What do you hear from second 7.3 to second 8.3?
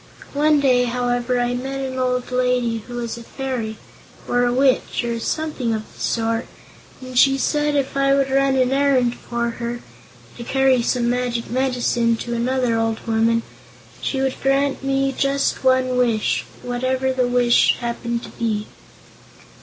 said if I